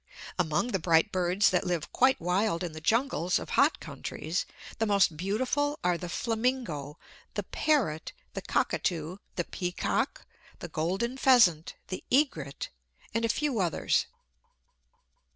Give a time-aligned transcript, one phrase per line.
[0.39, 4.47] Among the bright birds that live quite wild in the jungles of hot countries,
[4.79, 6.97] the most beautiful are the flamingo,
[7.35, 10.25] the parrot, the cockatoo, the peacock,
[10.57, 12.69] the golden pheasant, the egret,
[13.13, 14.07] and a few others.